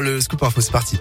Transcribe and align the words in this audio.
Le 0.00 0.20
scoop 0.20 0.42
info, 0.42 0.60
c'est 0.60 0.72
parti. 0.72 0.98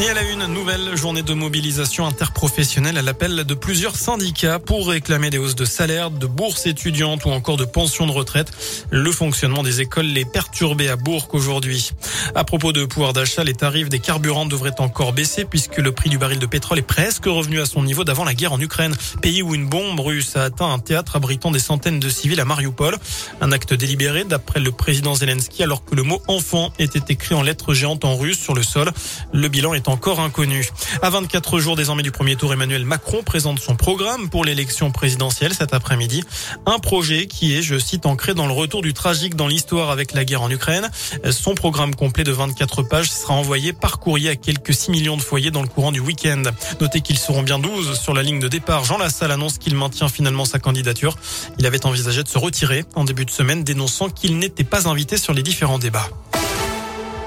Et 0.00 0.08
à 0.08 0.14
la 0.14 0.22
une, 0.22 0.46
nouvelle 0.46 0.96
journée 0.96 1.24
de 1.24 1.34
mobilisation 1.34 2.06
interprofessionnelle 2.06 2.98
à 2.98 3.02
l'appel 3.02 3.42
de 3.42 3.54
plusieurs 3.54 3.96
syndicats 3.96 4.60
pour 4.60 4.86
réclamer 4.86 5.28
des 5.28 5.38
hausses 5.38 5.56
de 5.56 5.64
salaire, 5.64 6.12
de 6.12 6.28
bourses 6.28 6.66
étudiantes 6.66 7.24
ou 7.24 7.30
encore 7.30 7.56
de 7.56 7.64
pensions 7.64 8.06
de 8.06 8.12
retraite. 8.12 8.52
Le 8.90 9.10
fonctionnement 9.10 9.64
des 9.64 9.80
écoles 9.80 10.06
les 10.06 10.24
perturbé 10.24 10.88
à 10.88 10.94
Bourg 10.94 11.26
aujourd'hui. 11.32 11.90
À 12.36 12.44
propos 12.44 12.72
de 12.72 12.84
pouvoir 12.84 13.12
d'achat, 13.12 13.42
les 13.42 13.54
tarifs 13.54 13.88
des 13.88 13.98
carburants 13.98 14.46
devraient 14.46 14.80
encore 14.80 15.12
baisser 15.12 15.44
puisque 15.44 15.78
le 15.78 15.90
prix 15.90 16.10
du 16.10 16.18
baril 16.18 16.38
de 16.38 16.46
pétrole 16.46 16.78
est 16.78 16.82
presque 16.82 17.24
revenu 17.24 17.60
à 17.60 17.66
son 17.66 17.82
niveau 17.82 18.04
d'avant 18.04 18.24
la 18.24 18.34
guerre 18.34 18.52
en 18.52 18.60
Ukraine, 18.60 18.94
pays 19.20 19.42
où 19.42 19.52
une 19.56 19.68
bombe 19.68 19.98
russe 19.98 20.36
a 20.36 20.44
atteint 20.44 20.72
un 20.72 20.78
théâtre 20.78 21.16
abritant 21.16 21.50
des 21.50 21.58
centaines 21.58 21.98
de 21.98 22.08
civils 22.08 22.40
à 22.40 22.44
Mariupol. 22.44 22.96
Un 23.40 23.50
acte 23.50 23.74
délibéré 23.74 24.22
d'après 24.22 24.60
le 24.60 24.70
président 24.70 25.16
Zelensky 25.16 25.64
alors 25.64 25.84
que 25.84 25.96
le 25.96 26.04
mot 26.04 26.22
enfant 26.28 26.72
était 26.78 27.12
écrit 27.12 27.34
en 27.34 27.42
lettres 27.42 27.74
géantes 27.74 28.04
en 28.04 28.16
russe 28.16 28.38
sur 28.38 28.54
le 28.54 28.62
sol. 28.62 28.92
Le 29.32 29.48
bilan 29.48 29.74
est 29.74 29.87
encore 29.88 30.20
inconnu. 30.20 30.68
À 31.02 31.10
24 31.10 31.58
jours 31.58 31.76
désormais 31.76 32.02
du 32.02 32.10
premier 32.10 32.36
tour, 32.36 32.52
Emmanuel 32.52 32.84
Macron 32.84 33.22
présente 33.22 33.58
son 33.58 33.76
programme 33.76 34.28
pour 34.28 34.44
l'élection 34.44 34.90
présidentielle 34.90 35.54
cet 35.54 35.74
après-midi. 35.74 36.24
Un 36.66 36.78
projet 36.78 37.26
qui 37.26 37.56
est, 37.56 37.62
je 37.62 37.78
cite, 37.78 38.06
ancré 38.06 38.34
dans 38.34 38.46
le 38.46 38.52
retour 38.52 38.82
du 38.82 38.94
tragique 38.94 39.34
dans 39.34 39.46
l'histoire 39.46 39.90
avec 39.90 40.12
la 40.12 40.24
guerre 40.24 40.42
en 40.42 40.50
Ukraine. 40.50 40.90
Son 41.30 41.54
programme 41.54 41.94
complet 41.94 42.24
de 42.24 42.32
24 42.32 42.82
pages 42.82 43.10
sera 43.10 43.34
envoyé 43.34 43.72
par 43.72 43.98
courrier 43.98 44.30
à 44.30 44.36
quelques 44.36 44.74
6 44.74 44.90
millions 44.90 45.16
de 45.16 45.22
foyers 45.22 45.50
dans 45.50 45.62
le 45.62 45.68
courant 45.68 45.92
du 45.92 46.00
week-end. 46.00 46.42
Notez 46.80 47.00
qu'ils 47.00 47.18
seront 47.18 47.42
bien 47.42 47.58
12 47.58 47.98
sur 47.98 48.14
la 48.14 48.22
ligne 48.22 48.40
de 48.40 48.48
départ. 48.48 48.84
Jean 48.84 48.98
Lassalle 48.98 49.30
annonce 49.30 49.58
qu'il 49.58 49.74
maintient 49.74 50.08
finalement 50.08 50.44
sa 50.44 50.58
candidature. 50.58 51.16
Il 51.58 51.66
avait 51.66 51.86
envisagé 51.86 52.22
de 52.22 52.28
se 52.28 52.38
retirer 52.38 52.84
en 52.94 53.04
début 53.04 53.24
de 53.24 53.30
semaine, 53.30 53.64
dénonçant 53.64 54.08
qu'il 54.08 54.38
n'était 54.38 54.64
pas 54.64 54.88
invité 54.88 55.16
sur 55.16 55.32
les 55.32 55.42
différents 55.42 55.78
débats. 55.78 56.08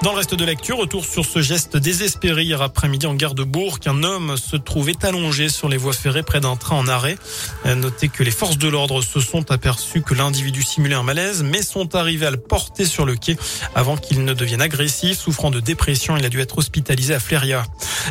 Dans 0.04 0.14
le 0.14 0.18
reste 0.18 0.34
de 0.34 0.46
l'actu, 0.46 0.74
retour 0.74 1.06
sur 1.06 1.26
ce 1.26 1.44
geste 1.44 1.78
désespéré 1.78 2.42
hier 2.42 2.64
après-midi 2.64 3.06
en 3.06 3.14
gare 3.14 3.36
de 3.36 3.44
Bourg. 3.44 3.78
Un 3.86 4.02
homme 4.02 4.36
se 4.36 4.56
trouvait 4.56 4.96
allongé 5.06 5.48
sur 5.48 5.70
les 5.70 5.78
voies 5.78 5.94
ferrées 5.94 6.24
près 6.24 6.40
d'un 6.40 6.56
train 6.56 6.76
en 6.76 6.88
arrêt. 6.88 7.20
Notez 7.66 8.10
que 8.10 8.24
les 8.24 8.32
forces 8.32 8.58
de 8.58 8.68
l'ordre 8.68 9.04
se 9.04 9.20
sont 9.20 9.52
aperçues 9.52 10.02
que 10.02 10.16
l'individu 10.16 10.64
simulait 10.64 10.96
un 10.96 11.04
malaise, 11.04 11.44
mais 11.44 11.62
sont 11.62 11.94
arrivés 11.94 12.26
à 12.26 12.32
le 12.32 12.38
porter 12.38 12.86
sur 12.86 13.06
le 13.06 13.16
quai 13.16 13.38
avant 13.76 13.96
qu'il 13.96 14.26
ne 14.26 14.34
devienne 14.34 14.64
agressif. 14.64 15.20
Souffrant 15.20 15.52
de 15.52 15.60
dépression, 15.60 16.18
il 16.18 16.26
a 16.26 16.30
dû 16.30 16.40
être 16.40 16.58
hospitalisé 16.58 17.14
à 17.14 17.20
Fléria. 17.20 17.64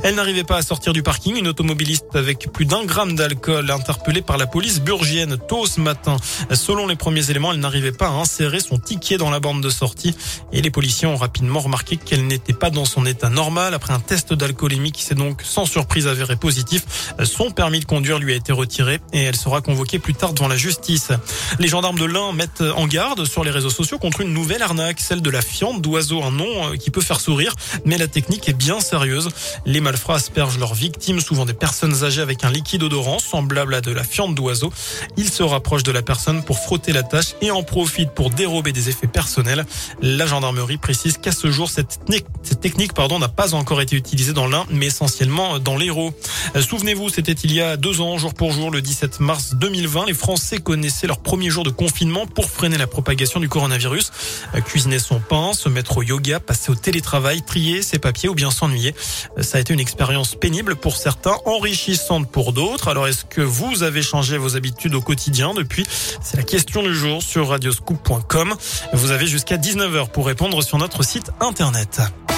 Elle 0.04 0.14
n'arrivait 0.14 0.44
pas 0.44 0.58
à 0.58 0.62
sortir 0.62 0.92
du 0.92 1.02
parking. 1.02 1.36
Une 1.36 1.48
automobiliste 1.48 2.14
avec 2.14 2.52
plus 2.52 2.66
d'un 2.66 2.84
gramme 2.84 3.16
d'alcool 3.16 3.68
interpellée 3.68 4.22
par 4.22 4.38
la 4.38 4.46
police 4.46 4.80
burgienne 4.80 5.36
tôt 5.48 5.66
ce 5.66 5.80
matin. 5.80 6.18
Selon 6.52 6.86
les 6.86 6.94
premiers 6.94 7.32
éléments, 7.32 7.52
elle 7.52 7.58
n'arrivait 7.58 7.90
pas 7.90 8.06
à 8.06 8.12
insérer 8.12 8.60
son 8.60 8.78
ticket 8.78 9.16
dans 9.16 9.30
la 9.30 9.40
bande 9.40 9.60
de 9.60 9.70
sortie 9.70 10.14
et 10.52 10.62
les 10.62 10.70
policiers 10.70 11.08
ont 11.08 11.16
rapidement 11.16 11.58
remarqué 11.58 11.79
qu'elle 11.84 12.26
n'était 12.26 12.52
pas 12.52 12.70
dans 12.70 12.84
son 12.84 13.06
état 13.06 13.28
normal. 13.28 13.74
Après 13.74 13.92
un 13.92 14.00
test 14.00 14.32
d'alcoolémie 14.32 14.92
qui 14.92 15.02
s'est 15.02 15.14
donc 15.14 15.42
sans 15.42 15.66
surprise 15.66 16.06
avéré 16.06 16.36
positif, 16.36 17.12
son 17.24 17.50
permis 17.50 17.80
de 17.80 17.84
conduire 17.84 18.18
lui 18.18 18.32
a 18.32 18.36
été 18.36 18.52
retiré 18.52 19.00
et 19.12 19.22
elle 19.22 19.36
sera 19.36 19.60
convoquée 19.60 19.98
plus 19.98 20.14
tard 20.14 20.32
devant 20.32 20.48
la 20.48 20.56
justice. 20.56 21.10
Les 21.58 21.68
gendarmes 21.68 21.98
de 21.98 22.04
l'Ain 22.04 22.32
mettent 22.32 22.62
en 22.76 22.86
garde 22.86 23.24
sur 23.24 23.44
les 23.44 23.50
réseaux 23.50 23.70
sociaux 23.70 23.98
contre 23.98 24.20
une 24.20 24.32
nouvelle 24.32 24.62
arnaque, 24.62 25.00
celle 25.00 25.22
de 25.22 25.30
la 25.30 25.42
fiente 25.42 25.80
d'oiseau, 25.80 26.22
un 26.22 26.30
nom 26.30 26.72
euh, 26.72 26.76
qui 26.76 26.90
peut 26.90 27.00
faire 27.00 27.20
sourire, 27.20 27.54
mais 27.84 27.98
la 27.98 28.08
technique 28.08 28.48
est 28.48 28.54
bien 28.54 28.80
sérieuse. 28.80 29.28
Les 29.66 29.80
malfrats 29.80 30.16
aspergent 30.16 30.58
leurs 30.58 30.74
victimes, 30.74 31.20
souvent 31.20 31.44
des 31.44 31.54
personnes 31.54 32.04
âgées 32.04 32.22
avec 32.22 32.44
un 32.44 32.50
liquide 32.50 32.82
odorant 32.82 33.18
semblable 33.18 33.74
à 33.74 33.80
de 33.80 33.92
la 33.92 34.04
fiente 34.04 34.34
d'oiseau. 34.34 34.72
Ils 35.16 35.30
se 35.30 35.42
rapprochent 35.42 35.82
de 35.82 35.92
la 35.92 36.02
personne 36.02 36.42
pour 36.42 36.58
frotter 36.58 36.92
la 36.92 37.02
tâche 37.02 37.34
et 37.40 37.50
en 37.50 37.62
profitent 37.62 38.10
pour 38.10 38.30
dérober 38.30 38.72
des 38.72 38.88
effets 38.88 39.06
personnels. 39.06 39.64
La 40.02 40.26
gendarmerie 40.26 40.76
précise 40.76 41.18
qu'à 41.18 41.32
ce 41.32 41.50
jour, 41.50 41.69
cette 41.70 42.60
technique, 42.60 42.92
pardon, 42.92 43.18
n'a 43.18 43.28
pas 43.28 43.54
encore 43.54 43.80
été 43.80 43.96
utilisée 43.96 44.32
dans 44.32 44.46
l'Ain, 44.46 44.66
mais 44.70 44.86
essentiellement 44.86 45.58
dans 45.58 45.76
l'Hérault. 45.76 46.12
Euh, 46.56 46.62
souvenez-vous, 46.62 47.08
c'était 47.08 47.32
il 47.32 47.52
y 47.52 47.60
a 47.60 47.76
deux 47.76 48.00
ans, 48.00 48.18
jour 48.18 48.34
pour 48.34 48.52
jour, 48.52 48.70
le 48.70 48.82
17 48.82 49.20
mars 49.20 49.54
2020. 49.54 50.06
Les 50.06 50.14
Français 50.14 50.58
connaissaient 50.58 51.06
leur 51.06 51.20
premier 51.20 51.50
jour 51.50 51.64
de 51.64 51.70
confinement 51.70 52.26
pour 52.26 52.50
freiner 52.50 52.78
la 52.78 52.86
propagation 52.86 53.40
du 53.40 53.48
coronavirus. 53.48 54.12
Euh, 54.54 54.60
cuisiner 54.60 54.98
son 54.98 55.20
pain, 55.20 55.52
se 55.52 55.68
mettre 55.68 55.98
au 55.98 56.02
yoga, 56.02 56.40
passer 56.40 56.70
au 56.70 56.74
télétravail, 56.74 57.42
trier 57.42 57.82
ses 57.82 57.98
papiers 57.98 58.28
ou 58.28 58.34
bien 58.34 58.50
s'ennuyer. 58.50 58.94
Euh, 59.38 59.42
ça 59.42 59.58
a 59.58 59.60
été 59.60 59.72
une 59.72 59.80
expérience 59.80 60.34
pénible 60.34 60.76
pour 60.76 60.96
certains, 60.96 61.36
enrichissante 61.44 62.30
pour 62.30 62.52
d'autres. 62.52 62.88
Alors 62.88 63.06
est-ce 63.06 63.24
que 63.24 63.40
vous 63.40 63.82
avez 63.82 64.02
changé 64.02 64.38
vos 64.38 64.56
habitudes 64.56 64.94
au 64.94 65.02
quotidien 65.02 65.54
depuis? 65.54 65.86
C'est 66.22 66.36
la 66.36 66.42
question 66.42 66.82
du 66.82 66.94
jour 66.94 67.22
sur 67.22 67.48
radioscoop.com. 67.48 68.54
Vous 68.92 69.10
avez 69.10 69.26
jusqu'à 69.26 69.56
19h 69.56 70.08
pour 70.10 70.26
répondre 70.26 70.62
sur 70.62 70.78
notre 70.78 71.02
site 71.02 71.30
internet. 71.40 71.59
Internet. 71.60 72.29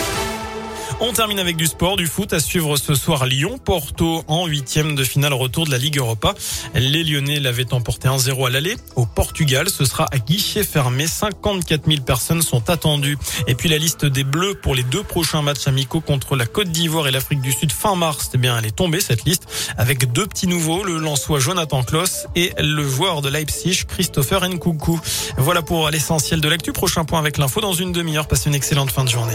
On 1.05 1.13
termine 1.13 1.41
avec 1.41 1.57
du 1.57 1.67
sport, 1.67 1.97
du 1.97 2.07
foot 2.07 2.33
à 2.33 2.39
suivre 2.39 2.77
ce 2.77 2.95
soir 2.95 3.27
Lyon-Porto 3.27 4.23
en 4.29 4.47
huitième 4.47 4.95
de 4.95 5.03
finale 5.03 5.33
retour 5.33 5.67
de 5.67 5.73
la 5.73 5.77
Ligue 5.77 5.99
Europa. 5.99 6.33
Les 6.77 7.03
Lyonnais 7.03 7.41
l'avaient 7.41 7.75
emporté 7.75 8.07
1-0 8.07 8.47
à 8.47 8.51
l'aller. 8.51 8.77
Au 8.95 9.05
Portugal, 9.05 9.69
ce 9.69 9.85
sera 9.85 10.07
à 10.13 10.19
guichet 10.19 10.63
fermé. 10.63 11.09
54 11.09 11.87
000 11.89 12.03
personnes 12.03 12.41
sont 12.41 12.71
attendues. 12.71 13.19
Et 13.49 13.57
puis 13.57 13.69
la 13.69 13.79
liste 13.79 14.07
des 14.07 14.23
Bleus 14.23 14.55
pour 14.55 14.77
les 14.77 14.85
deux 14.85 15.03
prochains 15.03 15.43
matchs 15.43 15.67
amicaux 15.67 16.01
contre 16.01 16.37
la 16.37 16.47
Côte 16.47 16.69
d'Ivoire 16.69 17.09
et 17.09 17.11
l'Afrique 17.11 17.41
du 17.41 17.51
Sud 17.51 17.73
fin 17.73 17.97
mars. 17.97 18.31
Eh 18.35 18.39
bien, 18.39 18.57
elle 18.57 18.67
est 18.67 18.77
tombée 18.77 19.01
cette 19.01 19.25
liste 19.25 19.49
avec 19.77 20.13
deux 20.13 20.29
petits 20.29 20.47
nouveaux, 20.47 20.85
le 20.85 20.99
Lançois 20.99 21.41
Jonathan 21.41 21.83
Kloss 21.83 22.29
et 22.37 22.53
le 22.61 22.89
joueur 22.89 23.23
de 23.23 23.29
Leipzig 23.29 23.87
Christopher 23.89 24.49
Nkoukou. 24.49 25.01
Voilà 25.37 25.63
pour 25.63 25.91
l'essentiel 25.91 26.41
de 26.41 26.49
l'actu. 26.49 26.71
Prochain 26.71 27.05
point 27.05 27.19
avec 27.19 27.39
l'info 27.39 27.61
dans 27.61 27.73
une 27.73 27.91
demi-heure. 27.91 28.29
Passez 28.29 28.51
une 28.51 28.55
excellente 28.55 28.93
fin 28.93 29.03
de 29.03 29.11
journée. 29.11 29.35